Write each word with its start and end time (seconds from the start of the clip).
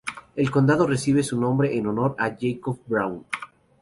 El 0.35 0.49
condado 0.49 0.87
recibe 0.87 1.21
su 1.21 1.39
nombre 1.39 1.77
en 1.77 1.85
honor 1.85 2.15
a 2.17 2.31
Jacob 2.35 2.79
Brown. 2.87 3.23